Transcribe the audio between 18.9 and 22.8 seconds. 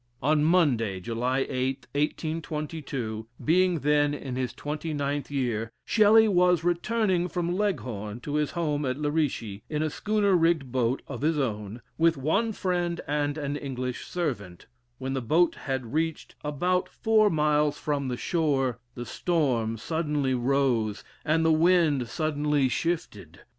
the storm suddenly rose, and the wind suddenly